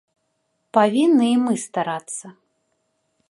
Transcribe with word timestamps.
Павінны 0.77 1.25
і 1.33 1.37
мы 1.45 1.53
старацца. 1.67 2.25